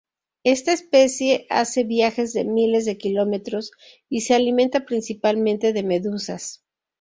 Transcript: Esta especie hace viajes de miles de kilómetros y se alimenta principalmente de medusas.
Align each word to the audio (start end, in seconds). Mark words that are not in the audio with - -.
Esta 0.43 0.73
especie 0.73 1.45
hace 1.51 1.83
viajes 1.83 2.33
de 2.33 2.43
miles 2.43 2.85
de 2.85 2.97
kilómetros 2.97 3.69
y 4.09 4.21
se 4.21 4.33
alimenta 4.33 4.83
principalmente 4.85 5.73
de 5.73 5.83
medusas. 5.83 6.65